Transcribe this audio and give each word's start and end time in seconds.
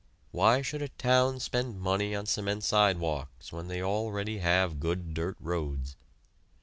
Why 0.31 0.63
should 0.63 0.81
a 0.81 0.87
town 0.87 1.39
spend 1.39 1.79
money 1.79 2.15
on 2.15 2.25
cement 2.25 2.63
sidewalks 2.63 3.53
when 3.53 3.67
they 3.67 3.83
already 3.83 4.39
have 4.39 4.79
good 4.79 5.13
dirt 5.13 5.37
roads? 5.39 5.95